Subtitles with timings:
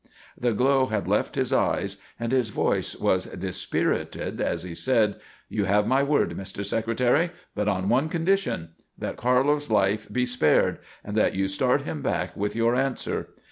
[0.35, 5.65] The glow had left his eyes and his voice was dispirited, as he said: "You
[5.65, 6.65] have my word, Mr.
[6.65, 12.01] Secretary, but on one condition: that Carlos' life be spared, and that you start him
[12.01, 13.27] back with your answer.